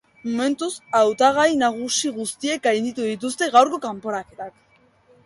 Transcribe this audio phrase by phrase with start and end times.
[0.27, 0.69] Momentuz,
[0.99, 4.57] hautagai nagusi guztiek gainditu dituzte gaurko kanporaketak.